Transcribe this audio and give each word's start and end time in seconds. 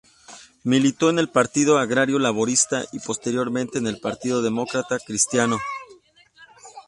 Militó 0.63 1.11
en 1.11 1.19
el 1.19 1.29
Partido 1.29 1.77
Agrario 1.77 2.17
Laborista 2.17 2.85
y 2.91 2.97
posteriormente 2.97 3.77
en 3.77 3.85
el 3.85 3.99
Partido 3.99 4.41
Demócrata 4.41 4.97
Cristiano. 4.97 5.59